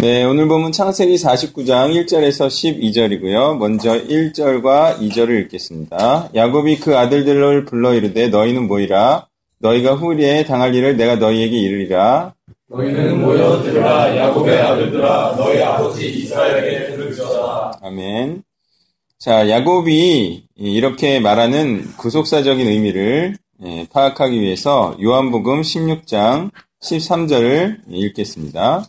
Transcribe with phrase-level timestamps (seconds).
[0.00, 3.56] 네, 오늘 보면 창세기 49장 1절에서 12절이고요.
[3.56, 6.28] 먼저 1절과 2절을 읽겠습니다.
[6.34, 9.26] 야곱이 그 아들들을 불러 이르되 너희는 모이라
[9.58, 12.34] 너희가 후리에 당할 일을 내가 너희에게 이르리라.
[12.68, 17.78] 너희는 모여 들으라 야곱의 아들들아 너희 아버지 이스라엘에게 들을지어다.
[17.82, 18.42] 아멘.
[19.18, 26.50] 자, 야곱이 이렇게 말하는 구속사적인 의미를 예, 파악하기 위해서 요한복음 16장
[26.82, 28.84] 13절을 읽겠습니다.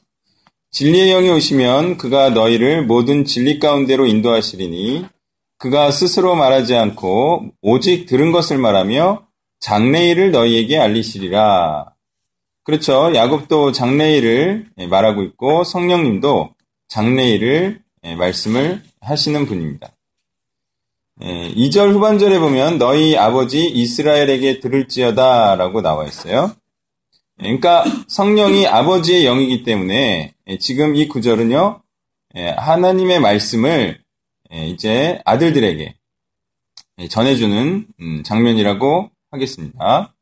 [0.72, 5.06] 진리의 영이 오시면 그가 너희를 모든 진리 가운데로 인도하시리니
[5.58, 9.26] 그가 스스로 말하지 않고 오직 들은 것을 말하며
[9.60, 11.94] 장래일을 너희에게 알리시리라.
[12.64, 13.16] 그렇죠.
[13.16, 16.54] 야곱도 장래일을 말하고 있고 성령님도
[16.90, 17.82] 장래일을
[18.18, 19.90] 말씀을 하시는 분입니다.
[21.20, 26.52] 2절 후반절에 보면 너희 아버지 이스라엘에게 들을지어다 라고 나와 있어요.
[27.40, 31.82] 그러니까 성령이 아버지의 영이기 때문에 지금 이 구절은요,
[32.58, 34.00] 하나님의 말씀을
[34.52, 35.96] 이제 아들들에게
[37.10, 40.14] 전해주는 음, 장면이라고 하겠습니다.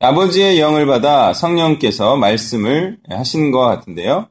[0.00, 4.28] 아버지의 영을 받아 성령께서 말씀을 하시는 것 같은데요.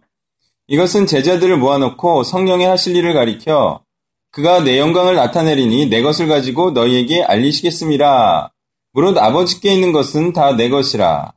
[0.67, 3.83] 이것은 제자들을 모아놓고 성령의 하실 일을 가리켜
[4.31, 8.53] 그가 내 영광을 나타내리니 내 것을 가지고 너희에게 알리시겠습니다.
[8.93, 11.33] 무릇 아버지께 있는 것은 다 내 것이라.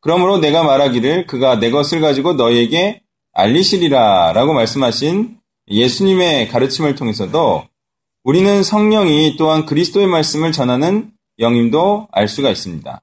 [0.00, 5.38] 그러므로 내가 말하기를 그가 내 것을 가지고 너희에게 알리시리라 라고 말씀하신
[5.68, 7.66] 예수님의 가르침을 통해서도
[8.24, 13.00] 우리는 성령이 또한 그리스도의 말씀을 전하는 영임도 알 수가 있습니다.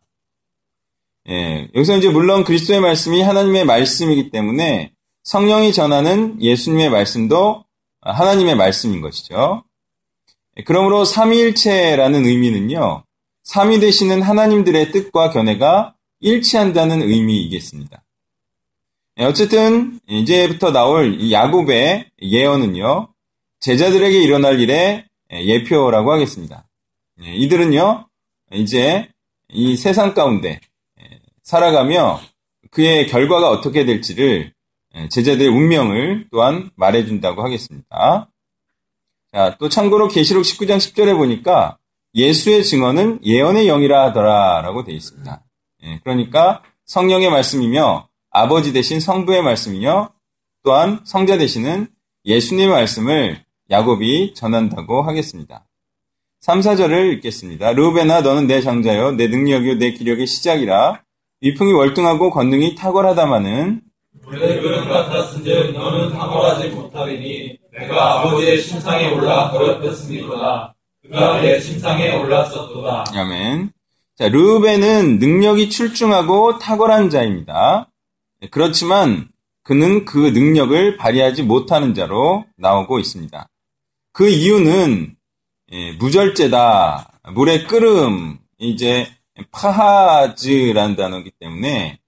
[1.30, 4.92] 예, 여기서 이제 물론 그리스도의 말씀이 하나님의 말씀이기 때문에
[5.24, 7.66] 성령이 전하는 예수님의 말씀도
[8.02, 9.64] 하나님의 말씀인 것이죠.
[10.58, 13.04] 예, 그러므로 삼위일체라는 의미는요,
[13.44, 18.04] 삼위 되시는 하나님들의 뜻과 견해가 일치한다는 의미이겠습니다.
[19.20, 23.10] 예, 어쨌든 이제부터 나올 이 야곱의 예언은요,
[23.60, 26.66] 제자들에게 일어날 일의 예표라고 하겠습니다.
[27.24, 28.08] 예, 이들은요,
[28.54, 29.10] 이제
[29.50, 30.62] 이 세상 가운데
[31.44, 32.22] 살아가며
[32.72, 34.54] 그의 결과가 어떻게 될지를
[35.10, 38.30] 제자들의 운명을 또한 말해준다고 하겠습니다.
[39.34, 41.78] 자, 또 참고로 계시록 19장 10절에 보니까
[42.16, 45.44] 예수의 증언은 예언의 영이라 하더라라고 되어 있습니다.
[45.84, 50.12] 예, 그러니까 성령의 말씀이며 아버지 대신 성부의 말씀이며
[50.64, 51.88] 또한 성자 되시는
[52.26, 55.66] 예수님의 말씀을 야곱이 전한다고 하겠습니다.
[56.42, 57.74] 3, 4절을 읽겠습니다.
[57.74, 61.02] 르우베나 너는 내 장자여 내 능력이요 내 기력의 시작이라
[61.42, 63.82] 위풍이 월등하고 권능이 탁월하다마는
[64.32, 73.06] 내 그릇 같았은즉 너는 탁월하지 못하리니 내가 아버지의 심상에 올라 버렸었으니까 그가 내 심상에 올랐었도다.
[73.16, 73.72] 아멘.
[74.16, 77.90] 자, 르우벤은 능력이 출중하고 탁월한 자입니다.
[78.52, 79.28] 그렇지만
[79.64, 83.50] 그는 그 능력을 발휘하지 못하는 자로 나오고 있습니다.
[84.14, 85.16] 그 이유는
[86.00, 89.08] 무절제다, 물의 끓음, 이제
[89.52, 92.00] 파하즈라는 단어이기 때문에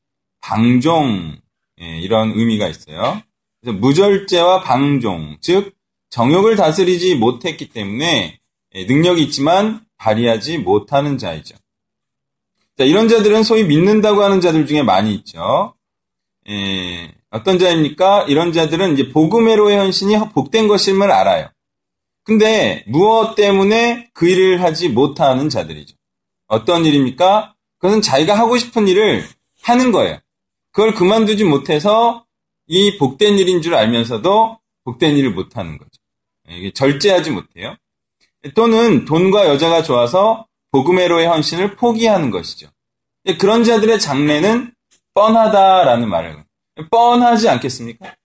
[0.41, 1.38] 방종
[1.78, 3.22] 이런 의미가 있어요.
[3.59, 5.75] 그래서 무절제와 방종, 즉
[6.09, 8.40] 정욕을 다스리지 못했기 때문에
[8.74, 11.56] 능력이 있지만 발휘하지 못하는 자이죠.
[12.78, 15.75] 자, 이런 자들은 소위 믿는다고 하는 자들 중에 많이 있죠.
[16.51, 18.25] 에, 어떤 자입니까?
[18.28, 21.50] 이런 자들은 이제 복음회로의 헌신이 복된 것임을 알아요.
[22.23, 25.95] 근데 무엇 때문에 그 일을 하지 못하는 자들이죠.
[26.47, 27.56] 어떤 일입니까?
[27.79, 29.25] 그것은 자기가 하고 싶은 일을
[29.63, 30.19] 하는 거예요.
[30.72, 32.25] 그걸 그만두지 못해서
[32.67, 35.91] 이 복된 일인 줄 알면서도 복된 일을 못하는 거죠.
[36.50, 37.75] 이게 절제하지 못해요.
[38.56, 42.67] 또는 돈과 여자가 좋아서 복음회로의 헌신을 포기하는 것이죠.
[43.40, 44.73] 그런 자들의 장래는
[45.13, 46.43] 뻔하다라는 말을
[46.90, 48.16] 뻔하지 않겠습니까?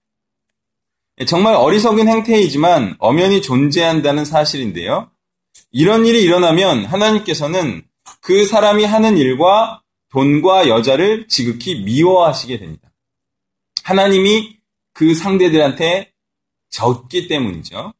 [1.26, 5.10] 정말 어리석은 행태이지만 엄연히 존재한다는 사실인데요.
[5.72, 7.82] 이런 일이 일어나면 하나님께서는
[8.20, 12.90] 그 사람이 하는 일과 돈과 여자를 지극히 미워하시게 됩니다.
[13.82, 14.58] 하나님이
[14.92, 16.12] 그 상대들한테
[16.70, 17.94] 졌기 때문이죠.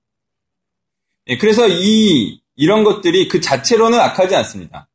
[1.41, 4.89] 그래서 이 이런 것들이 그 자체로는 악하지 않습니다.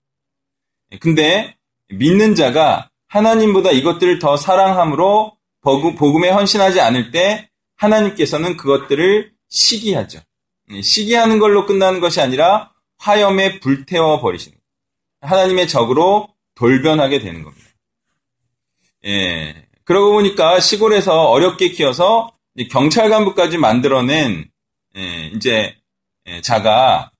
[1.00, 1.58] 근데
[1.90, 10.20] 믿는 자가 하나님보다 이것들을 더 사랑함으로 복음에 헌신하지 않을 때 하나님께서는 그것들을 시기하죠.
[10.82, 14.58] 시기하는 걸로 끝나는 것이 아니라 화염에 불태워 버리시는.
[15.22, 17.68] 하나님의 적으로 돌변하게 되는 겁니다.
[19.06, 19.68] 예.
[19.84, 22.32] 그러고 보니까 시골에서 어렵게 키워서
[22.70, 24.50] 경찰 간부까지 만들어낸
[24.96, 25.76] 예, 이제
[26.28, 27.12] 예, 자가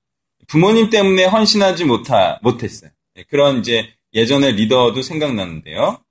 [0.46, 2.90] 부모님 때문에 헌신하지 못하, 못했어요.
[3.16, 6.02] 예, 그런 이제 예전의 리더도 생각나는데요.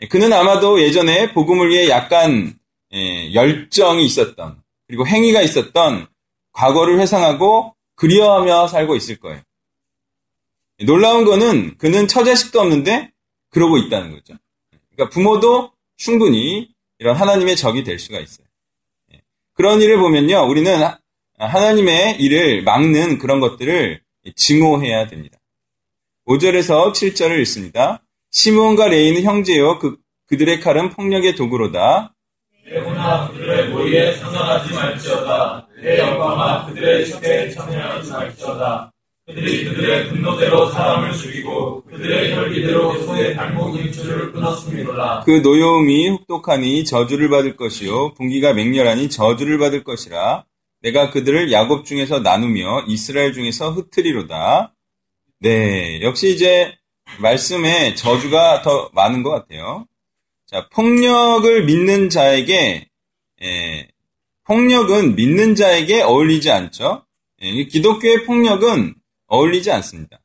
[0.00, 2.58] 예, 그는 아마도 예전에 복음을 위해 약간
[2.92, 6.06] 예, 열정이 있었던 그리고 행위가 있었던
[6.52, 9.40] 과거를 회상하고 그리워하며 살고 있을 거예요.
[10.82, 13.12] 놀라운 거는 그는 처자식도 없는데
[13.50, 14.34] 그러고 있다는 거죠.
[14.90, 18.46] 그러니까 부모도 충분히 이런 하나님의 적이 될 수가 있어요.
[19.54, 20.72] 그런 일을 보면요, 우리는
[21.36, 24.00] 하나님의 일을 막는 그런 것들을
[24.34, 25.39] 증오해야 됩니다.
[26.30, 28.04] 5절에서 7절을 읽습니다.
[28.30, 29.96] 시몬과 레이는 형제요, 그,
[30.28, 32.14] 그들의 칼은 폭력의 도구로다.
[32.70, 35.66] 내구나 그들의 모의에 상관하지 말지어다.
[35.82, 38.92] 내 영광아 그들의 척에 참여하지 말지어다.
[39.26, 45.22] 그들이 그들의 분노대로 사람을 죽이고 그들의 혈기대로 소의 발목 일주를 끊었음이로라.
[45.26, 50.44] 그 노여움이 혹독하니 저주를 받을 것이요 분기가 맹렬하니 저주를 받을 것이라
[50.82, 54.74] 내가 그들을 야곱 중에서 나누며 이스라엘 중에서 흩트리로다.
[55.42, 56.76] 네, 역시 이제
[57.18, 59.86] 말씀에 저주가 더 많은 것 같아요.
[60.46, 62.86] 자, 폭력을 믿는 자에게
[63.42, 63.88] 예,
[64.44, 67.06] 폭력은 믿는 자에게 어울리지 않죠.
[67.40, 68.94] 예, 기독교의 폭력은
[69.28, 70.20] 어울리지 않습니다.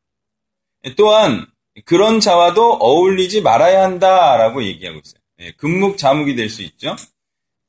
[0.84, 1.46] 예, 또한
[1.86, 5.22] 그런 자와도 어울리지 말아야 한다라고 얘기하고 있어요.
[5.40, 6.98] 예, 금묵 자묵이 될 수 있죠.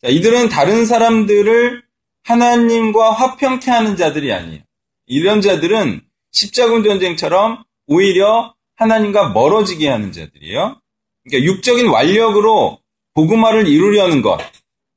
[0.02, 1.84] 자, 이들은 다른 사람들을
[2.24, 4.62] 하나님과 화평케 하는 자들이 아니에요.
[5.06, 6.00] 이런 자들은
[6.36, 10.80] 십자군 전쟁처럼 오히려 하나님과 멀어지게 하는 자들이에요.
[11.24, 12.78] 그러니까 육적인 완력으로
[13.14, 14.38] 복음화를 이루려는 것.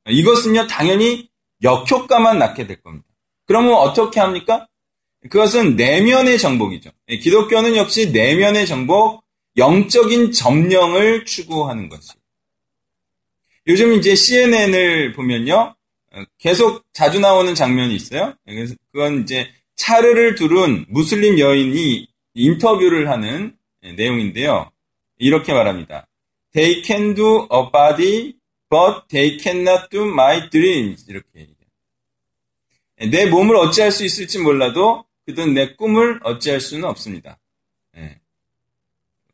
[0.08, 1.30] 이것은요, 당연히
[1.64, 3.08] 역효과만 낳게 될 겁니다.
[3.46, 4.68] 그러면 어떻게 합니까?
[5.30, 6.92] 그것은 내면의 정복이죠.
[7.10, 9.24] 예, 기독교는 역시 내면의 정복,
[9.58, 12.14] 영적인 점령을 추구하는 것이.
[13.68, 15.76] 요즘 이제 CNN을 보면요.
[16.12, 18.34] 어, 계속 자주 나오는 장면이 있어요.
[18.46, 24.70] 그래서 그건 이제 차르를 두른 무슬림 여인이 인터뷰를 하는 예, 내용인데요.
[25.18, 26.06] 이렇게 말합니다.
[26.52, 28.36] They can do a body,
[28.70, 31.06] but they cannot do my dreams.
[31.08, 31.48] 이렇게
[33.10, 37.40] 내 몸을 어찌할 수 있을지 몰라도 그든 내 꿈을 어찌할 수는 없습니다.
[37.94, 38.20] 네.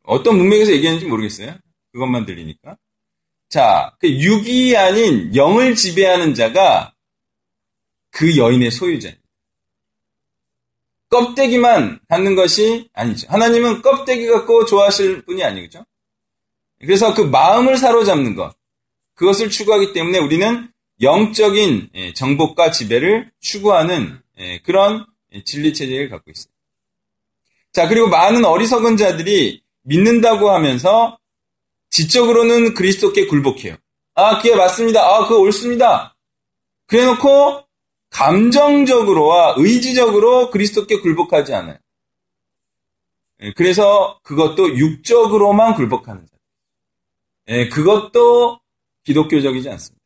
[0.03, 1.55] 어떤 문맥에서 얘기하는지 모르겠어요.
[1.91, 2.77] 그것만 들리니까.
[3.49, 6.93] 자, 그 육이 아닌 영을 지배하는 자가
[8.11, 9.24] 그 여인의 소유자입니다.
[11.09, 13.27] 껍데기만 갖는 것이 아니죠.
[13.29, 15.85] 하나님은 껍데기 갖고 좋아하실 분이 아니죠.
[16.79, 18.55] 그래서 그 마음을 사로잡는 것,
[19.15, 20.69] 그것을 추구하기 때문에 우리는
[21.01, 25.05] 영적인 예, 정복과 지배를 추구하는 예, 그런
[25.45, 26.51] 진리 체제를 갖고 있어요.
[27.73, 31.17] 자, 그리고 많은 어리석은 자들이 믿는다고 하면서
[31.89, 33.75] 지적으로는 그리스도께 굴복해요.
[34.15, 35.01] 아, 그게 맞습니다.
[35.01, 36.15] 아, 그거 옳습니다.
[36.87, 37.64] 그래 놓고
[38.15, 41.77] 감정적으로와 의지적으로 그리스도께 굴복하지 않아요.
[43.41, 46.37] 예, 그래서 그것도 육적으로만 굴복하는 자.
[47.49, 48.61] 예, 그것도
[49.03, 50.01] 기독교적이지 않습니다.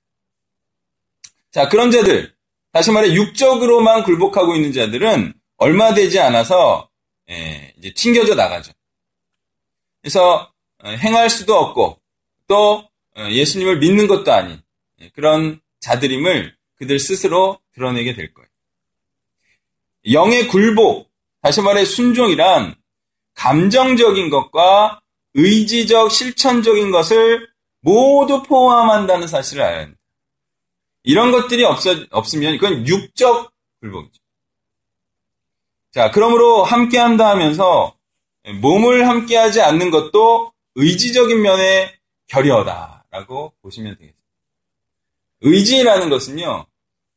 [1.51, 2.33] 자, 그런 자들,
[2.71, 6.89] 다시 말해 육적으로만 굴복하고 있는 자들은 얼마 되지 않아서
[7.29, 8.71] 예, 이제 튕겨져 나가죠.
[10.01, 10.51] 그래서
[10.83, 12.01] 어, 행할 수도 없고
[12.47, 14.59] 또 어, 예수님을 믿는 것도 아닌
[14.99, 18.47] 예, 그런 자들임을 그들 스스로 드러내게 될 거예요.
[20.11, 21.09] 영의 굴복,
[21.41, 22.75] 다시 말해 순종이란
[23.35, 25.01] 감정적인 것과
[25.33, 27.47] 의지적 실천적인 것을
[27.81, 30.01] 모두 포함한다는 사실을 알아야 합니다.
[31.03, 34.19] 이런 것들이 없어, 없으면 이건 육적 굴복이죠.
[35.91, 37.95] 자, 그러므로 함께 한다 하면서
[38.61, 41.93] 몸을 함께 하지 않는 것도 의지적인 면의
[42.27, 44.19] 결여다라고 보시면 되겠습니다.
[45.41, 46.65] 의지라는 것은요,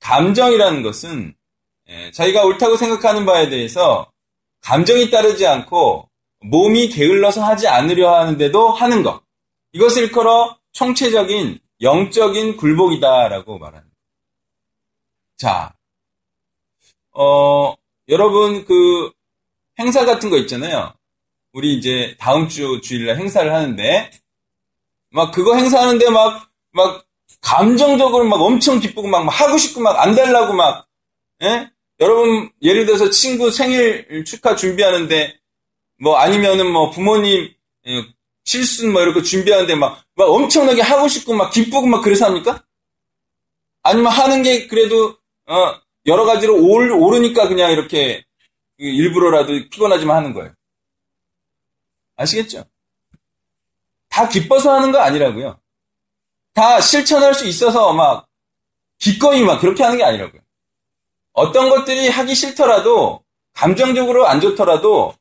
[0.03, 1.35] 감정이라는 것은
[2.13, 4.13] 자기가 옳다고 생각하는 바에 대해서
[4.61, 6.09] 감정이 따르지 않고
[6.41, 9.23] 몸이 게을러서 하지 않으려 하는데도 하는 것.
[9.73, 13.97] 이것을 걸어 총체적인 영적인 굴복이다라고 말합니다.
[15.37, 15.75] 자,
[17.13, 17.75] 어,
[18.09, 19.11] 여러분 그
[19.79, 20.93] 행사 같은 거 있잖아요.
[21.53, 24.11] 우리 이제 다음 주 주일날 행사를 하는데
[25.11, 27.05] 막 그거 행사하는데 막 막
[27.43, 30.87] 감정적으로 막 엄청 기쁘고 막 하고 싶고 막 안 달라고 막
[31.43, 31.71] 예?
[32.01, 35.39] 여러분 예를 들어서 친구 생일 축하 준비하는데
[36.01, 37.53] 뭐 아니면은 뭐 부모님
[37.87, 38.05] 예,
[38.45, 42.65] 실순 뭐 이렇게 준비하는데 막, 막 엄청나게 하고 싶고 막 기쁘고 막 그래서 합니까?
[43.83, 45.75] 아니면 하는 게 그래도 어
[46.07, 48.25] 여러 가지로 올, 오르니까 그냥 이렇게
[48.79, 50.53] 일부러라도 피곤하지만 하는 거예요.
[52.17, 52.65] 아시겠죠?
[54.09, 55.59] 다 기뻐서 하는 거 아니라고요.
[56.55, 58.29] 다 실천할 수 있어서 막
[58.99, 60.41] 기꺼이 막 그렇게 하는 게 아니라고요.
[61.33, 63.23] 어떤 것들이 하기 싫더라도
[63.55, 65.15] 감정적으로 안 좋더라도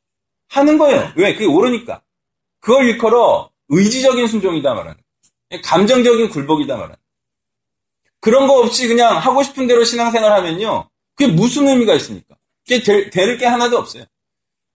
[0.49, 1.11] 하는 거예요.
[1.15, 1.33] 왜?
[1.33, 2.01] 그게 오르니까.
[2.59, 4.97] 그걸 일컬어 의지적인 순종이다 말하는.
[5.63, 6.95] 감정적인 굴복이다 말하는.
[8.19, 10.89] 그런 거 없이 그냥 하고 싶은 대로 신앙생활 하면요.
[11.15, 12.35] 그게 무슨 의미가 있습니까?
[12.63, 14.03] 그게 될, 될 게 하나도 없어요.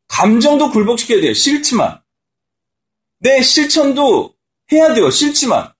[0.09, 1.35] 감정도 굴복시켜야 돼요.
[1.35, 2.01] 싫지만.
[3.19, 4.35] 내 실천도
[4.73, 5.11] 해야 돼요.
[5.11, 5.73] 싫지만.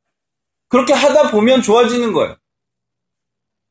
[0.77, 2.37] 그렇게 하다 보면 좋아지는 거예요.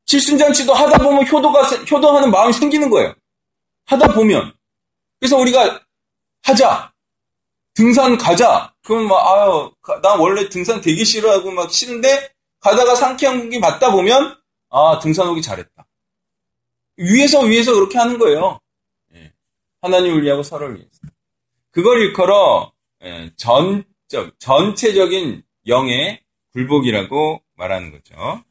[0.05, 3.13] 칠순잔치도 하다 보면 효도가, 효도하는 마음이 생기는 거예요.
[3.85, 4.55] 하다 보면.
[5.19, 5.81] 그래서 우리가
[6.41, 6.91] 하자.
[7.75, 8.74] 등산 가자.
[8.81, 9.71] 그럼 막, 아유,
[10.01, 14.35] 나 원래 등산 되게 싫어하고 막 싫은데, 가다가 상쾌한 공기 맞다 보면,
[14.69, 15.85] 아, 등산 오기 잘했다.
[16.97, 18.59] 위에서 위에서 그렇게 하는 거예요.
[19.13, 19.31] 예.
[19.81, 20.89] 하나님을 위하고 서로를 위해서.
[21.69, 22.71] 그걸 일컬어,
[23.03, 26.25] 예, 전적, 전체적인 영의
[26.55, 28.43] 굴복이라고 말하는 거죠.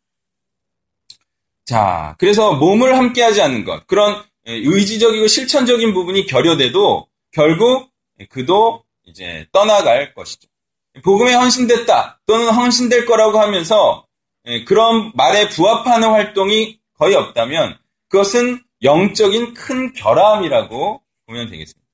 [1.64, 7.90] 자, 그래서 몸을 함께 하지 않는 것, 그런 예, 의지적이고 실천적인 부분이 결여돼도 결국
[8.28, 10.48] 그도 이제 떠나갈 것이죠.
[11.02, 14.06] 복음에 헌신됐다 또는 헌신될 거라고 하면서
[14.46, 21.88] 예, 그런 말에 부합하는 활동이 거의 없다면 그것은 영적인 큰 결함이라고 보면 되겠습니다.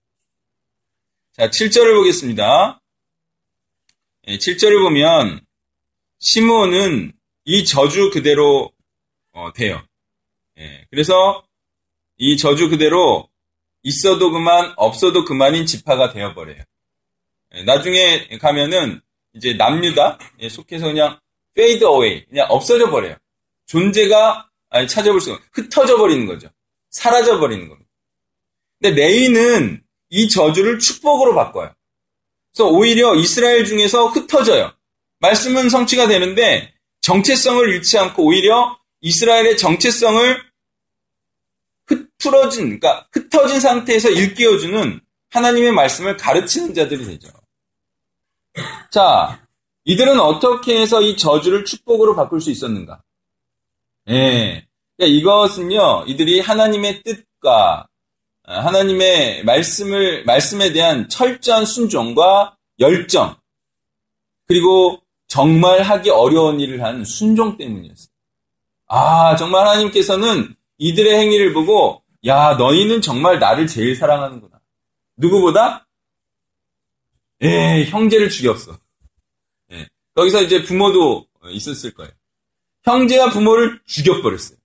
[1.33, 2.81] 자, 7절을 보겠습니다.
[4.27, 5.41] 7절을 예, 보면
[6.21, 7.13] 시므온은
[7.45, 8.71] 이 저주 그대로
[9.33, 9.83] 어, 돼요.
[10.59, 11.45] 예, 그래서
[12.19, 13.29] 이 저주 그대로
[13.83, 16.63] 있어도 그만 없어도 그만인 지파가 되어버려요.
[17.55, 19.01] 예, 나중에 가면은
[19.35, 21.19] 이제 남유다 예, 속해서 그냥
[21.57, 23.17] fade away 그냥 없어져 버려요.
[23.67, 26.49] 존재가 아니 찾아볼 수가 흩어져 버리는 거죠.
[26.91, 27.89] 사라져 버리는 겁니다.
[28.81, 31.73] 근데 레이는 이 저주를 축복으로 바꿔요.
[32.53, 34.73] 그래서 오히려 이스라엘 중에서 흩어져요.
[35.21, 36.73] 말씀은 성취가 되는데
[37.03, 40.43] 정체성을 잃지 않고 오히려 이스라엘의 정체성을
[41.87, 45.01] 흩어진, 그러니까 흩어진 상태에서 일깨워주는
[45.31, 47.29] 하나님의 말씀을 가르치는 자들이 되죠.
[48.91, 49.41] 자,
[49.85, 53.03] 이들은 어떻게 해서 이 저주를 축복으로 바꿀 수 있었는가?
[54.09, 54.67] 예.
[54.97, 57.87] 그러니까 이것은요, 이들이 하나님의 뜻과
[58.43, 63.37] 하나님의 말씀을, 말씀에 대한 철저한 순종과 열정,
[64.47, 65.00] 그리고
[65.31, 68.13] 정말 하기 어려운 일을 한 순종 때문이었어요.
[68.89, 74.59] 아, 정말 하나님께서는 이들의 행위를 보고, 야, 너희는 정말 나를 제일 사랑하는구나.
[75.17, 75.87] 누구보다?
[77.43, 78.77] 예, 형제를 죽였어.
[79.71, 79.89] 예.
[80.17, 82.11] 거기서 이제 부모도 있었을 거예요.
[82.83, 84.59] 형제와 부모를 죽여버렸어요.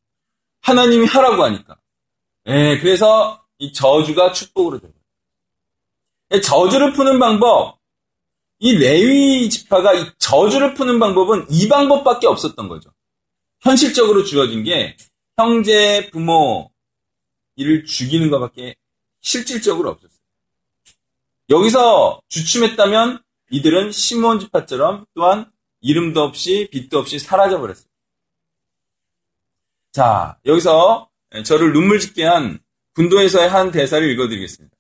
[0.61, 1.77] 하나님이 하라고 하니까.
[2.47, 4.99] 예, 그래서 이 저주가 축복으로 됩니다.
[6.31, 7.77] 예, 저주를 푸는 방법,
[8.59, 12.89] 이 레위 지파가 이 저주를 푸는 방법은 이 방법밖에 없었던 거죠.
[13.61, 14.95] 현실적으로 주어진 게
[15.37, 16.71] 형제, 부모
[17.55, 18.75] 이를 죽이는 것밖에
[19.21, 20.19] 실질적으로 없었어요.
[21.49, 23.21] 여기서 주춤했다면
[23.51, 27.85] 이들은 시몬 지파처럼 또한 이름도 없이 빛도 없이 사라져 버렸어요.
[29.91, 31.09] 자, 여기서
[31.45, 32.59] 저를 눈물 짓게 한
[32.95, 34.74] 군도에서의 한 대사를 읽어드리겠습니다.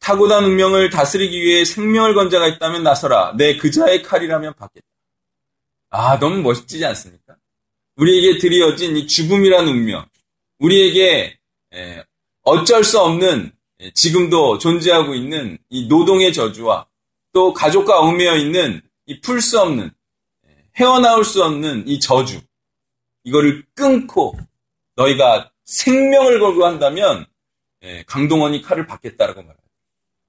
[0.00, 3.34] 타고난 운명을 다스리기 위해 생명을 건 자가 있다면 나서라.
[3.36, 4.86] 내 그자의 칼이라면 받겠다.
[5.90, 7.36] 아, 너무 멋지지 않습니까?
[7.96, 10.06] 우리에게 드리어진 이 죽음이라는 운명.
[10.58, 11.38] 우리에게
[12.42, 13.52] 어쩔 수 없는
[13.94, 16.86] 지금도 존재하고 있는 이 노동의 저주와
[17.32, 19.90] 또 가족과 얽매여 있는 이 풀 수 없는
[20.78, 22.40] 헤어나올 수 없는 이 저주.
[23.24, 24.38] 이거를 끊고
[24.94, 27.26] 너희가 생명을 걸고 한다면
[28.06, 29.65] 강동원이 칼을 받겠다라고 말합니다.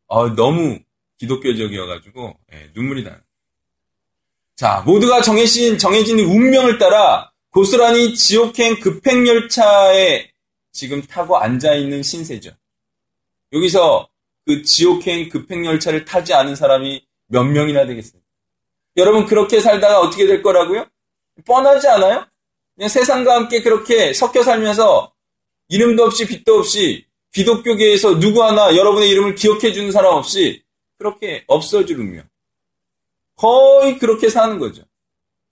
[0.07, 0.79] 어, 너무
[1.17, 3.17] 기독교적이어가지고 예, 눈물이 나요.
[4.55, 10.31] 자, 모두가 정해진 정해진 운명을 따라 고스란히 지옥행 급행열차에
[10.71, 12.51] 지금 타고 앉아 있는 신세죠.
[13.53, 14.09] 여기서
[14.45, 18.25] 그 지옥행 급행열차를 타지 않은 사람이 몇 명이나 되겠습니까?
[18.95, 20.85] 여러분 그렇게 살다가 어떻게 될 거라고요?
[21.45, 22.25] 뻔하지 않아요?
[22.75, 25.13] 그냥 세상과 함께 그렇게 섞여 살면서
[25.69, 30.63] 이름도 없이 빛도 없이 기독교계에서 누구 하나 여러분의 이름을 기억해 주는 사람 없이
[30.97, 32.23] 그렇게 운명.
[33.35, 34.83] 거의 그렇게 사는 거죠.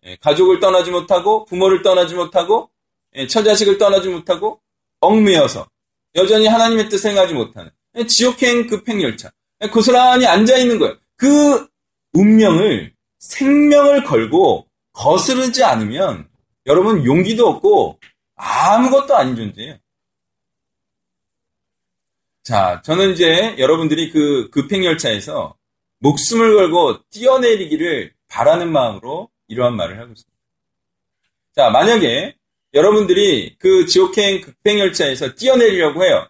[0.05, 2.69] 예, 가족을 떠나지 못하고 부모를 떠나지 못하고
[3.15, 4.61] 예, 처자식을 떠나지 못하고
[5.01, 5.67] 얽매여서
[6.15, 9.31] 여전히 하나님의 뜻을 행하지 못하는 예, 지옥행 급행열차
[9.71, 10.97] 고스란히 앉아 있는 거예요.
[11.15, 11.67] 그
[12.13, 16.27] 운명을 생명을 걸고 거스르지 않으면
[16.65, 17.99] 여러분 용기도 없고
[18.35, 19.77] 아무것도 아닌 존재예요.
[22.45, 25.57] 자, 저는 이제 여러분들이 그 급행열차에서
[25.97, 30.39] 목숨을 걸고 뛰어내리기를 바라는 마음으로 이러한 말을 하고 있습니다.
[31.55, 32.37] 자, 만약에
[32.75, 36.29] 여러분들이 그 지옥행 급행열차에서 뛰어내리려고 해요.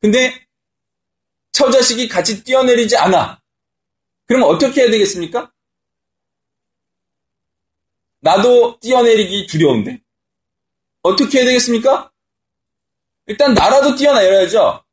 [0.00, 0.46] 근데
[1.52, 3.38] 처자식이 같이 뛰어내리지 않아.
[4.24, 5.52] 그럼 어떻게 해야 되겠습니까?
[8.20, 10.00] 나도 뛰어내리기 두려운데.
[11.02, 12.10] 어떻게 해야 되겠습니까?
[13.26, 14.83] 일단 나라도 뛰어내려야죠.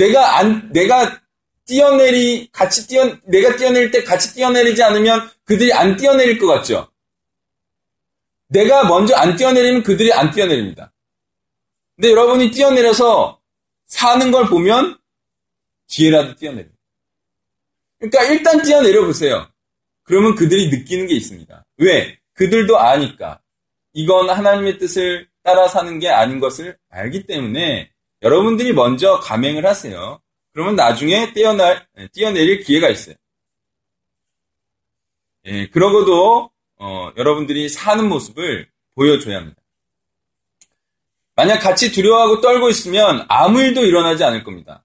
[0.00, 1.20] 내가 안, 내가
[1.66, 6.90] 뛰어내리, 같이 뛰어, 내가 뛰어내릴 때 같이 뛰어내리지 않으면 그들이 안 뛰어내릴 것 같죠?
[8.48, 10.92] 내가 먼저 안 뛰어내리면 그들이 안 뛰어내립니다.
[11.96, 13.40] 근데 여러분이 뛰어내려서
[13.84, 14.98] 사는 걸 보면
[15.88, 16.78] 뒤에라도 뛰어내립니다.
[17.98, 19.46] 그러니까 일단 뛰어내려 보세요.
[20.04, 21.66] 그러면 그들이 느끼는 게 있습니다.
[21.76, 22.18] 왜?
[22.32, 23.40] 그들도 아니까.
[23.92, 27.90] 이건 하나님의 뜻을 따라 사는 게 아닌 것을 알기 때문에
[28.22, 30.20] 여러분들이 먼저 감행을 하세요.
[30.52, 33.14] 그러면 나중에 뛰어날, 뛰어내릴 기회가 있어요.
[35.46, 39.60] 예, 그러고도, 어, 여러분들이 사는 모습을 보여줘야 합니다.
[41.34, 44.84] 만약 같이 두려워하고 떨고 있으면 아무 일도 일어나지 않을 겁니다.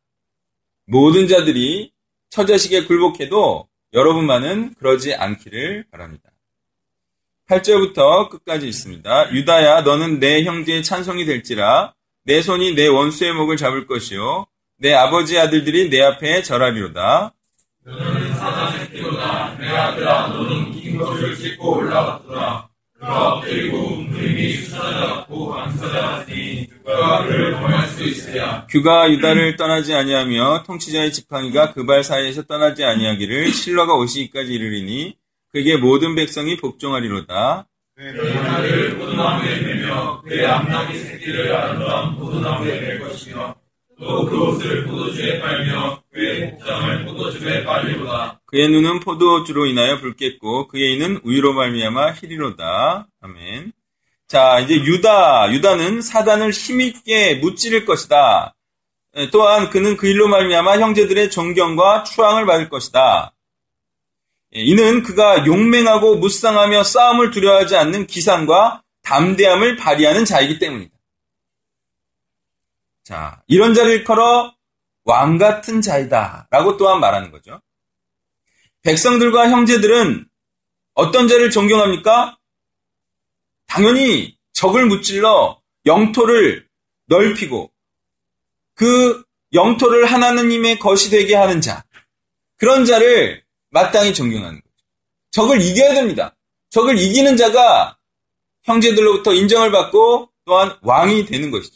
[0.86, 1.92] 모든 자들이
[2.30, 6.30] 처자식에 굴복해도 여러분만은 그러지 않기를 바랍니다.
[7.48, 9.34] 8절부터 끝까지 있습니다.
[9.34, 11.94] 유다야, 너는 내 형제의 찬송이 될지라,
[12.26, 14.48] 내 손이 내 원수의 목을 잡을 것이요,
[14.80, 17.34] 내 아버지 아들들이 내 앞에 절하리로다.
[17.86, 19.56] 너는 사자 새끼로다.
[19.60, 22.68] 내 아들아, 너는 긴 것을 찢고 올라갔더라.
[22.96, 28.66] 그가 엎드리고 움직임이 수사자 같고 안사자 같으니 누가 그를 범할 수 있으랴.
[28.72, 35.16] 규가 유다를 떠나지 아니하며 통치자의 지팡이가 그 발 사이에서 떠나지 아니하기를 실로가 오시기까지 이르리니
[35.52, 37.68] 그에게 모든 백성이 복종하리로다.
[37.98, 43.56] 내 아들을 포도나무에 매며 그의 암나귀 새끼를 아름다운 포도나무에 맬 것이며
[43.98, 48.42] 또 그 옷을 포도주에 빨며 그의 복장을 포도즙에 빨리로다.
[48.46, 53.08] 그의 눈은 포도주로 인하여 붉겠고 그의 이는 우유로 말미암아 희리로다.
[53.22, 53.72] 아멘.
[54.28, 58.54] 자, 이제 유다, 유다는 사단을 힘있게 무찌를 것이다.
[59.16, 63.32] 에, 또한 그는 그 일로 말미암아 형제들의 존경과 추앙을 받을 것이다.
[64.56, 70.96] 예, 이는 그가 용맹하고 무쌍하며 싸움을 두려워하지 않는 기상과 담대함을 발휘하는 자이기 때문이다.
[73.04, 74.56] 자, 이런 자를 일컬어
[75.04, 76.48] 왕 같은 자이다.
[76.50, 77.62] 라고 또한 말하는 거죠.
[78.82, 80.28] 백성들과 형제들은
[80.94, 82.38] 어떤 자를 존경합니까?
[83.68, 86.68] 당연히 적을 무찔러 영토를
[87.08, 87.72] 넓히고
[88.74, 91.84] 그 영토를 하나님의 것이 되게 하는 자.
[92.58, 93.45] 그런 자를
[93.76, 94.74] 마땅히 존경하는 거죠.
[95.32, 96.34] 적을 이겨야 됩니다.
[96.70, 97.98] 적을 이기는 자가
[98.64, 101.76] 형제들로부터 인정을 받고 또한 왕이 되는 것이죠.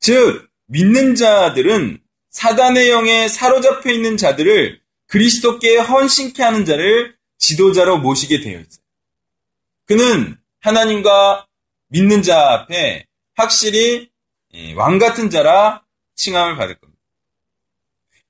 [0.00, 1.98] 즉, 믿는 자들은
[2.28, 8.84] 사단의 영에 사로잡혀 있는 자들을 그리스도께 헌신케 하는 자를 지도자로 모시게 되어 있어요.
[9.86, 11.46] 그는 하나님과
[11.88, 14.10] 믿는 자 앞에 확실히
[14.76, 15.84] 왕 같은 자라
[16.16, 16.91] 칭함을 받을 겁니다.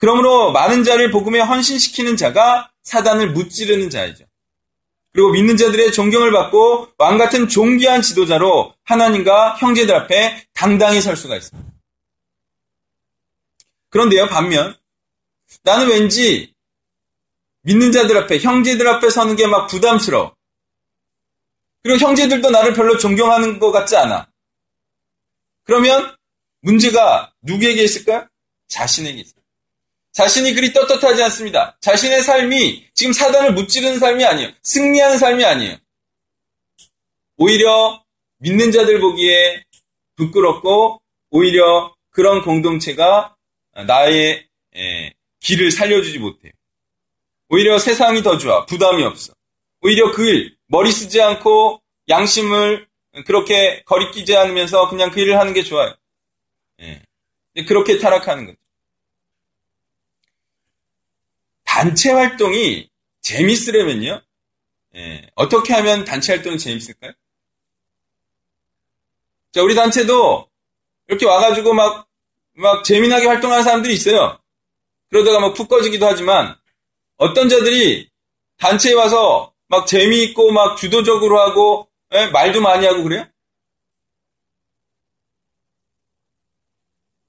[0.02, 4.24] 그러므로 많은 자를 복음에 헌신시키는 자가 사단을 무찌르는 자이죠.
[5.12, 11.36] 그리고 믿는 자들의 존경을 받고 왕 같은 존귀한 지도자로 하나님과 형제들 앞에 당당히 설 수가
[11.36, 11.70] 있습니다.
[13.90, 14.76] 그런데요, 반면
[15.62, 16.52] 나는 왠지
[17.60, 20.34] 믿는 자들 앞에, 형제들 앞에 서는 게 막 부담스러워.
[21.84, 24.26] 그리고 형제들도 나를 별로 존경하는 것 같지 않아.
[25.62, 26.16] 그러면
[26.60, 28.26] 문제가 누구에게 있을까요?
[28.66, 29.41] 자신에게 있어요.
[30.12, 31.76] 자신이 그리 떳떳하지 않습니다.
[31.80, 34.52] 자신의 삶이 지금 사단을 무찌르는 삶이 아니에요.
[34.62, 35.76] 승리하는 삶이 아니에요.
[37.38, 38.04] 오히려
[38.38, 39.64] 믿는 자들 보기에
[40.16, 43.34] 부끄럽고 오히려 그런 공동체가
[43.86, 44.46] 나의
[45.40, 46.52] 길을 살려주지 못해요.
[47.48, 48.66] 오히려 세상이 더 좋아.
[48.66, 49.32] 부담이 없어.
[49.80, 52.86] 오히려 그 일, 머리 쓰지 않고 양심을
[53.26, 55.94] 그렇게 거리끼지 않으면서 그냥 그 일을 하는 게 좋아요.
[57.66, 58.58] 그렇게 타락하는 거죠.
[61.82, 62.88] 단체 활동이
[63.22, 64.22] 재밌으려면요.
[64.94, 67.10] 예, 어떻게 하면 단체 활동이 재밌을까요?
[69.50, 70.48] 자, 우리 단체도
[71.08, 72.06] 이렇게 와가지고 막,
[72.52, 74.38] 막 재미나게 활동하는 사람들이 있어요.
[75.10, 76.56] 그러다가 막 푹 꺼지기도 하지만
[77.16, 78.08] 어떤 자들이
[78.58, 83.26] 단체에 와서 막 재미있고 막 주도적으로 하고 예, 말도 많이 하고 그래요?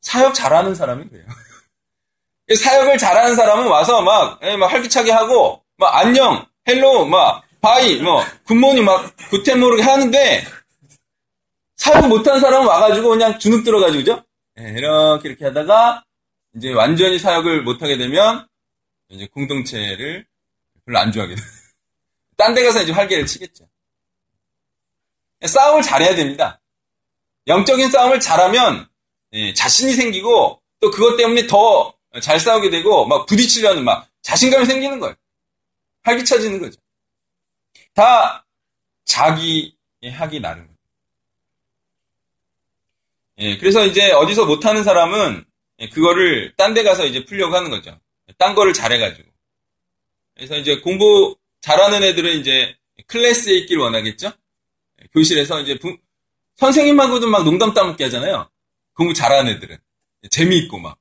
[0.02, 1.26] 사역 잘하는 사람이 그래요.
[2.56, 8.24] 사역을 잘하는 사람은 와서 막, 예, 막 활기차게 하고, 막 안녕, hello, 막 bye, 뭐
[8.46, 10.46] good morning, 막 Guten Morgen 하는데
[11.78, 14.24] 사역 못한 사람은 와가지고 그냥 주눅 들어가지고, 그죠?
[14.60, 16.04] 예, 이렇게 이렇게 하다가,
[16.56, 18.48] 이제 완전히 사역을 못하게 되면,
[19.10, 20.26] 이제 공동체를
[20.86, 21.46] 별로 안 좋아하게 돼요.
[22.38, 23.66] 딴데 가서 이제 활개를 치겠죠.
[25.46, 26.62] 싸움을 잘해야 됩니다.
[27.48, 28.88] 영적인 싸움을 잘하면,
[29.34, 35.00] 예, 자신이 생기고, 또 그것 때문에 더 잘 싸우게 되고, 막 부딪히려는 막 자신감이 생기는
[35.00, 35.16] 거예요.
[36.04, 36.80] 활기차지는 거죠.
[37.94, 38.46] 다
[39.06, 40.74] 자기 하기 나름.
[43.40, 45.46] 예, 그래서 이제 어디서 못하는 사람은
[45.80, 48.00] 예, 그거를 딴 데 가서 이제 풀려고 하는 거죠.
[48.38, 49.30] 딴 거를 잘해가지고.
[50.36, 52.76] 그래서 이제 공부 잘하는 애들은 이제
[53.08, 54.32] 클래스에 있길 원하겠죠?
[55.02, 55.98] 예, 교실에서 이제 부,
[56.58, 58.50] 선생님하고도 막 농담 따먹게 하잖아요.
[58.94, 59.78] 공부 잘하는 애들은.
[60.30, 60.98] 재미있고 막.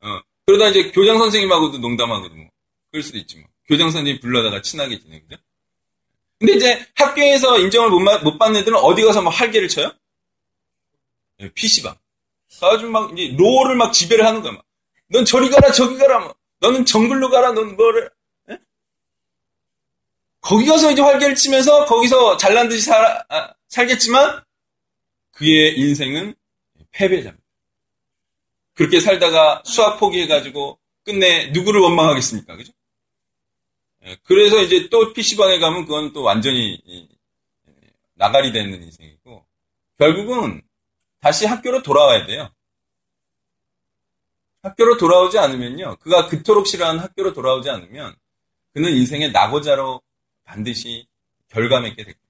[0.00, 2.48] 어, 그러다 이제 교장 선생님하고도 농담하고도 뭐.
[2.90, 3.46] 그럴 수도 있지 뭐.
[3.66, 5.36] 교장 선생님 불러다가 친하게 그죠?
[6.38, 9.92] 근데 이제 학교에서 인정을 못, 못 받는 애들은 어디 가서 막 할개를 쳐요?
[11.40, 11.94] 예, PC방.
[12.60, 14.52] 가가지고 막 이제 롤을 막 지배를 하는 거야.
[14.52, 14.64] 막.
[15.08, 16.20] 넌 저리 가라, 저기 가라.
[16.20, 16.34] 뭐.
[16.60, 18.10] 너는 정글로 가라, 넌 뭐를.
[18.50, 18.58] 예?
[20.40, 24.42] 거기 가서 이제 활개를 치면서 거기서 잘난 듯이 살, 아, 살겠지만
[25.32, 26.34] 그의 인생은
[26.92, 27.47] 패배자입니다.
[28.78, 32.56] 그렇게 살다가 수학 포기해가지고 끝내 누구를 원망하겠습니까?
[32.56, 32.72] 그죠?
[34.04, 36.80] 예, 그래서 이제 또 PC방에 가면 그건 또 완전히
[38.14, 39.44] 나가리 되는 인생이고,
[39.98, 40.62] 결국은
[41.20, 42.48] 다시 학교로 돌아와야 돼요.
[44.62, 45.96] 학교로 돌아오지 않으면요.
[45.96, 48.14] 그가 그토록 싫어하는 학교로 돌아오지 않으면
[48.74, 50.00] 그는 인생의 낙오자로
[50.44, 51.04] 반드시
[51.48, 52.20] 결과맺게 됩니다.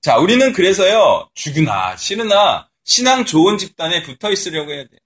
[0.00, 1.28] 자, 우리는 그래서요.
[1.34, 4.98] 죽으나 싫으나 신앙 좋은 집단에 붙어 있으려고 해야 돼요.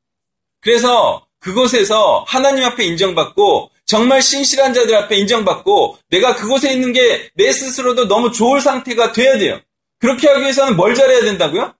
[0.61, 7.53] 그래서 그곳에서 하나님 앞에 인정받고 정말 신실한 자들 앞에 인정받고 내가 그곳에 있는 게 내
[7.53, 9.61] 스스로도 너무 좋을 상태가 돼야 돼요.
[9.99, 11.75] 그렇게 하기 위해서는 뭘 잘해야 된다고요?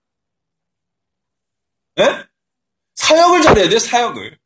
[1.99, 2.23] 예?
[2.95, 4.37] 사역을 잘해야 돼요, 사역을.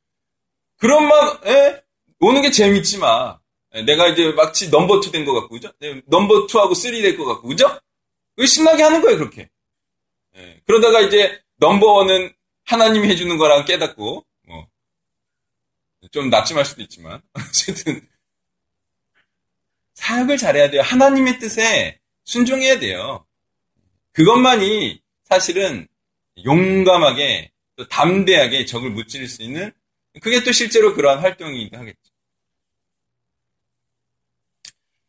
[0.78, 1.82] 그럼 막, 예?
[2.20, 3.40] 오는 게 재밌지 마.
[3.74, 5.72] 예, 내가 이제 마치 number two 된 것 같고, 그죠?
[5.82, 7.80] 예, number two하고 three 될 것 같고, 그죠?
[8.46, 9.50] 신나게 하는 거예요, 그렇게.
[10.36, 12.34] 예, 그러다가 이제 number one은
[12.66, 14.68] 하나님이 해주는 거랑 깨닫고, 뭐,
[16.12, 18.08] 좀 낙심할 수도 있지만, 어쨌든,
[19.94, 20.82] 사역을 잘해야 돼요.
[20.82, 23.26] 하나님의 뜻에 순종해야 돼요.
[24.12, 25.88] 그것만이 사실은
[26.46, 29.72] 용감하게 또 담대하게 적을 무찌를 수 있는
[30.22, 31.98] 그게 또 실제로 그러한 활동이기도 하겠죠.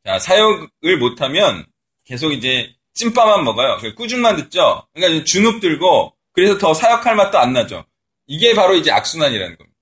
[0.05, 1.67] 자, 사역을 못하면
[2.05, 3.79] 계속 이제 찐빠만 먹어요.
[3.95, 4.87] 꾸준만 듣죠?
[4.93, 7.85] 그러니까 주눅 들고 그래서 더 사역할 맛도 안 나죠.
[8.29, 9.77] 이게 바로 이제 악순환이라는 겁니다.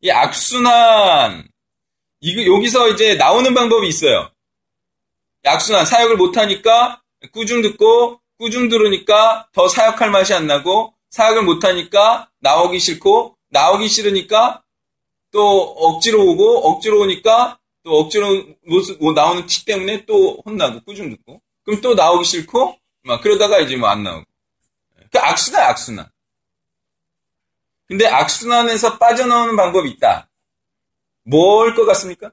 [0.00, 1.46] 이 악순환,
[2.20, 4.30] 이거, 여기서 이제 나오는 방법이 있어요.
[5.44, 12.78] 악순환, 사역을 못하니까 꾸중 듣고 꾸중 들으니까 더 사역할 맛이 안 나고 사역을 못하니까 나오기
[12.78, 14.62] 싫고 나오기 싫으니까
[15.30, 18.46] 또 억지로 오고 억지로 오니까 또 억지로
[18.98, 23.76] 뭐 나오는 티 때문에 또 혼나고 꾸중 듣고 그럼 또 나오기 싫고 막 그러다가 이제
[23.76, 24.31] 뭐 안 나오고
[25.12, 26.10] 그 악순환 악순환
[27.88, 30.28] 근데 악순환에서 빠져나오는 방법이 있다
[31.24, 32.32] 뭘 것 같습니까?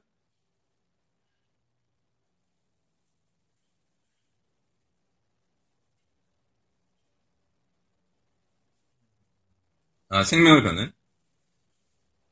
[10.08, 10.92] 아, 생명을 거는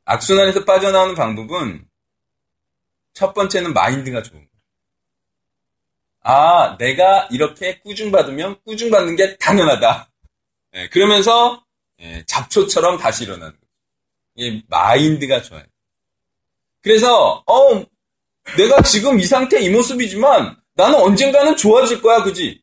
[0.06, 1.86] 악순환에서 빠져나오는 방법은
[3.12, 4.48] 첫 번째는 마인드가 좋은 거예요.
[6.22, 10.10] 아, 내가 이렇게 꾸중받으면 꾸중받는 게 당연하다.
[10.72, 11.64] 네, 그러면서
[11.98, 13.66] 네, 잡초처럼 다시 일어나는 거죠.
[14.36, 15.64] 이 마인드가 좋아요.
[16.82, 17.84] 그래서 어,
[18.56, 22.62] 내가 지금 이 상태 이 모습이지만 나는 언젠가는 좋아질 거야, 그지?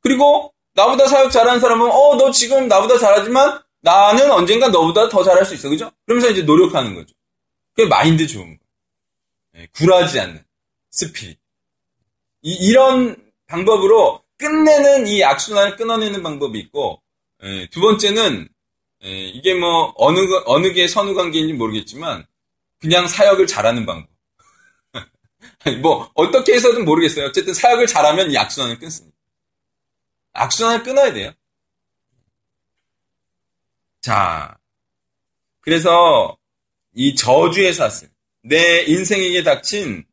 [0.00, 5.44] 그리고 나보다 사역 잘하는 사람은 어, 너 지금 나보다 잘하지만 나는 언젠가 너보다 더 잘할
[5.44, 5.68] 수 있어.
[5.68, 5.90] 그죠?
[6.04, 7.14] 그러면서 이제 노력하는 거죠.
[7.74, 8.64] 그게 마인드 좋은 거.
[9.56, 10.44] 예, 굴하지 않는
[10.90, 11.38] 스피릿.
[12.42, 13.16] 이, 런
[13.46, 17.02] 방법으로 끝내는 이 악순환을 끊어내는 방법이 있고,
[17.42, 18.48] 예, 두 번째는,
[19.04, 22.26] 예, 이게 뭐, 어느, 어느 게 선후 관계인지 모르겠지만,
[22.78, 24.10] 그냥 사역을 잘하는 방법.
[25.82, 27.26] 뭐, 어떻게 해서든 모르겠어요.
[27.26, 29.16] 어쨌든 사역을 잘하면 이 악순환을 끊습니다.
[30.32, 31.32] 악순환을 끊어야 돼요.
[34.00, 34.56] 자,
[35.60, 36.38] 그래서
[36.94, 38.08] 이 저주의 사슬,
[38.42, 40.04] 내 인생에게 닥친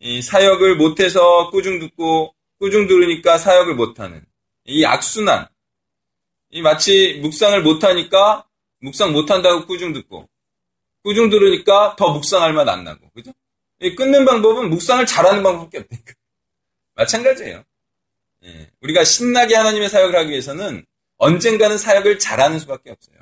[0.00, 4.24] 이 사역을 못해서 꾸중 듣고 꾸중 들으니까 사역을 못하는
[4.64, 5.46] 이 악순환,
[6.50, 8.44] 이 마치 묵상을 못하니까
[8.80, 10.28] 묵상 못한다고 꾸중 듣고
[11.02, 13.32] 꾸중 들으니까 더 묵상할 맛 안 나고 그죠?
[13.80, 16.12] 이 끊는 방법은 묵상을 잘하는 방법밖에 없으니까
[16.94, 17.64] 마찬가지예요.
[18.44, 20.84] 예, 우리가 신나게 하나님의 사역을 하기 위해서는
[21.16, 23.16] 언젠가는 사역을 잘하는 수밖에 없어요.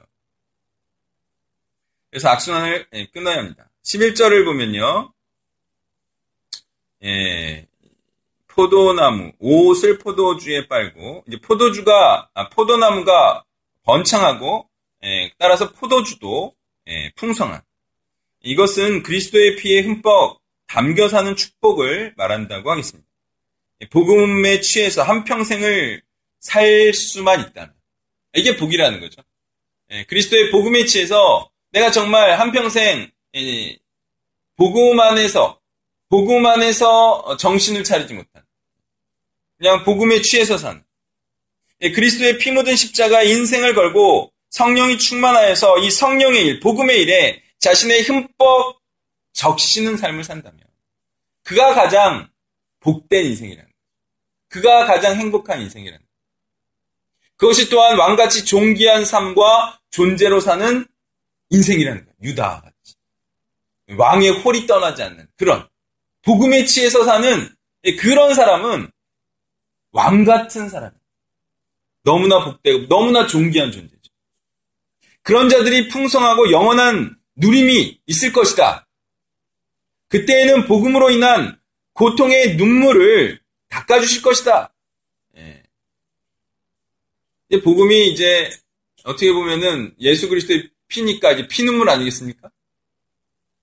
[2.11, 3.71] 그래서 악순환을 예, 끊어야 합니다.
[3.85, 5.13] 11절을 보면요.
[7.05, 7.67] 예,
[8.57, 13.45] 포도나무, 옷을 포도주에 빨고, 이제 포도주가, 아, 포도나무가
[13.85, 14.69] 번창하고,
[15.05, 16.55] 예, 따라서 포도주도
[16.89, 17.61] 예, 풍성한.
[18.43, 23.07] 이것은 그리스도의 피에 흠뻑 담겨 사는 축복을 말한다고 하겠습니다.
[23.83, 26.03] 예, 복음에 취해서 한평생을
[26.41, 27.75] 살 수만 있다면.
[28.35, 29.23] 이게 복이라는 거죠.
[29.91, 33.79] 예, 그리스도의 복음에 취해서 내가 정말 한평생 예,
[34.57, 35.61] 복음 안에서
[36.09, 38.46] 복음 안에서 정신을 차리지 못한
[39.59, 40.85] 그냥 복음에 취해서 산
[41.83, 48.03] 예, 그리스도의 피 묻은 십자가 인생을 걸고 성령이 충만하여서 이 성령의 일, 복음의 일에 자신의
[48.03, 48.81] 흠뻑
[49.33, 50.61] 적시는 삶을 산다면
[51.43, 52.29] 그가 가장
[52.81, 53.71] 복된 인생이라는.
[54.49, 56.05] 그가 가장 행복한 인생이라는.
[57.37, 60.87] 그것이 또한 왕같이 존귀한 삶과 존재로 사는
[61.51, 62.17] 인생이라는 거예요.
[62.23, 62.95] 유다 같이.
[63.99, 65.69] 왕의 홀이 떠나지 않는 그런
[66.23, 67.55] 복음에 취해서 사는
[68.01, 68.91] 그런 사람은
[69.97, 71.01] 왕 같은 사람이에요.
[72.03, 74.13] 너무나 복되고 너무나 존귀한 존재죠.
[75.23, 78.87] 그런 자들이 풍성하고 영원한 누림이 있을 것이다.
[80.09, 81.59] 그때에는 복음으로 인한
[81.95, 84.75] 고통의 눈물을 닦아주실 것이다.
[85.39, 85.63] 예.
[87.65, 88.51] 복음이 이제
[89.05, 92.51] 어떻게 보면은 예수 그리스도의 피니까 이제 피눈물 아니겠습니까?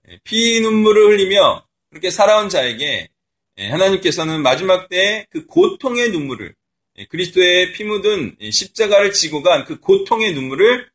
[0.10, 3.13] 예, 피눈물을 흘리며 그렇게 살아온 자에게 예,
[3.58, 6.56] 하나님께서는 마지막 때에 그 고통의 눈물을
[6.98, 10.90] 예, 그리스도의 피 묻은 십자가를 지고 간 그 고통의 눈물을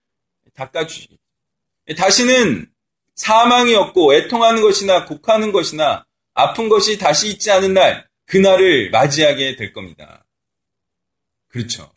[0.55, 1.09] 닦아주시.
[1.97, 2.71] 다시는
[3.15, 9.73] 사망이 없고 애통하는 것이나 곡하는 것이나 아픈 것이 다시 있지 않은 날, 그날을 맞이하게 될
[9.73, 10.25] 겁니다.
[11.49, 11.91] 그렇죠.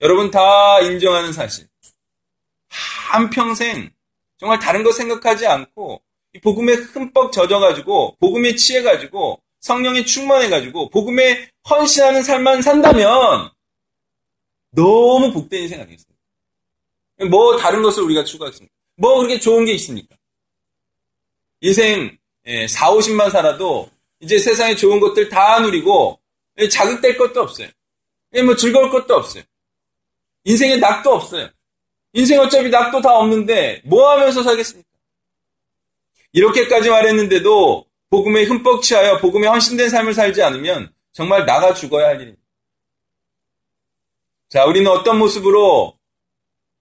[0.00, 1.66] 여러분 다 인정하는 사실.
[2.68, 3.90] 한평생
[4.38, 6.02] 정말 다른 거 생각하지 않고
[6.42, 13.50] 복음에 흠뻑 젖어가지고 복음에 취해가지고 성령에 충만해가지고 복음에 헌신하는 삶만 산다면
[14.72, 16.14] 너무 복된 아니겠습니까?
[17.30, 18.72] 뭐 다른 것을 우리가 추구하겠습니까?
[18.96, 20.16] 뭐 그렇게 좋은 게 있습니까?
[21.60, 22.18] 인생
[22.68, 26.18] 4, 50만 살아도 이제 세상에 좋은 것들 다 누리고
[26.70, 27.68] 자극될 것도 없어요.
[28.44, 29.42] 뭐 즐거울 것도 없어요.
[30.44, 31.50] 인생에 낙도 없어요.
[32.12, 34.88] 인생 어차피 낙도 다 없는데 뭐 하면서 살겠습니까?
[36.32, 42.42] 이렇게까지 말했는데도 복음에 흠뻑 취하여 복음에 헌신된 삶을 살지 않으면 정말 나가 죽어야 할 일입니다.
[44.48, 45.96] 자, 우리는 어떤 모습으로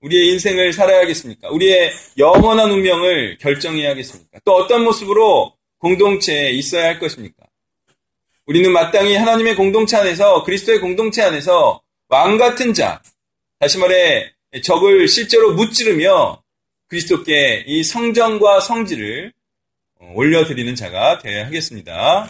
[0.02, 1.50] 우리의 인생을 살아야겠습니까?
[1.50, 4.39] 우리의 영원한 운명을 결정해야겠습니까?
[4.44, 7.46] 또 어떤 모습으로 공동체에 있어야 할 것입니까?
[8.48, 13.02] 우리는 마땅히 하나님의 공동체 안에서 그리스도의 공동체 안에서 왕 같은 자,
[13.60, 14.32] 다시 말해
[14.63, 16.42] 적을 실제로 무찌르며
[16.88, 19.32] 그리스도께 이 성정과 성질을
[20.00, 22.30] 올려드리는 자가 되어야 하겠습니다.